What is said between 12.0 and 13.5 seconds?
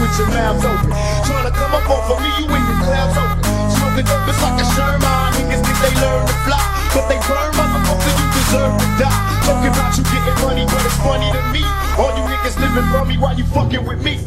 All you niggas living from me, why you